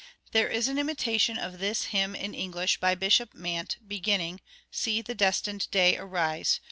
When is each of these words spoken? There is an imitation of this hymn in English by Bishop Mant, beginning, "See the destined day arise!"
There 0.31 0.47
is 0.49 0.67
an 0.67 0.79
imitation 0.79 1.37
of 1.37 1.59
this 1.59 1.83
hymn 1.93 2.15
in 2.15 2.33
English 2.33 2.79
by 2.79 2.95
Bishop 2.95 3.35
Mant, 3.35 3.77
beginning, 3.87 4.41
"See 4.71 5.03
the 5.03 5.13
destined 5.13 5.69
day 5.69 5.95
arise!" 5.95 6.59